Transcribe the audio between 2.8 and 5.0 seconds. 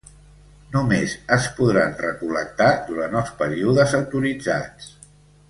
durant els períodes autoritzats.